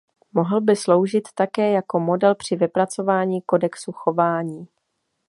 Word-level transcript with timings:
Mohl 0.33 0.61
by 0.61 0.75
sloužit 0.75 1.23
také 1.35 1.71
jako 1.71 1.99
model 1.99 2.35
při 2.35 2.55
vypracování 2.55 3.41
kodexu 3.41 3.91
chování. 3.91 4.67